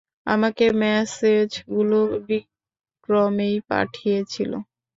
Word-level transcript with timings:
আমাকে 0.27 0.65
মেসেজ 0.81 1.49
গুলো 1.71 1.99
বিক্রমেই 2.27 3.55
পাঠিয়ে 3.69 4.19
ছিল। 4.31 4.51